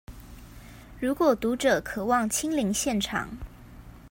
[0.99, 3.29] 如果讀者渴望親臨現場